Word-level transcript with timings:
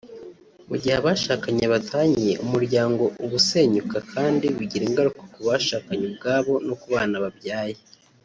Mu 0.69 0.75
gihe 0.81 0.95
abashakanye 0.99 1.65
batanye 1.73 2.29
umuryango 2.43 3.03
uba 3.23 3.35
usenyuka 3.41 3.97
kandi 4.13 4.45
bigira 4.57 4.83
ingaruka 4.89 5.21
ku 5.33 5.39
bashakanye 5.47 6.03
ubwabo 6.11 6.53
no 6.67 6.75
ku 6.79 6.87
bana 6.95 7.17
babyaye 7.25 7.77